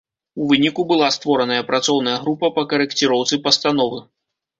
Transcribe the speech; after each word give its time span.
У 0.43 0.45
выніку 0.51 0.85
была 0.91 1.09
створаная 1.17 1.59
працоўная 1.67 2.13
група 2.23 2.49
па 2.57 2.63
карэкціроўцы 2.73 3.39
пастановы. 3.45 4.01